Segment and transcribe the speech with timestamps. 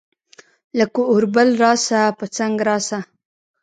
[0.77, 2.99] لکه اوربل راسه، پۀ څنګ راسه